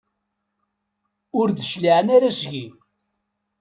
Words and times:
Ur 1.39 1.47
d-cliɛen 1.51 2.07
ara 2.15 2.37
seg-i. 2.39 2.65